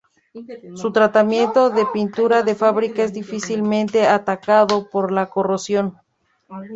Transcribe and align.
Su 0.73 0.91
tratamiento 0.91 1.69
de 1.69 1.85
pintura 1.93 2.41
de 2.41 2.55
fábrica 2.55 3.03
es 3.03 3.13
difícilmente 3.13 4.07
atacado 4.07 4.89
por 4.89 5.11
la 5.11 5.29
corrosión. 5.29 5.95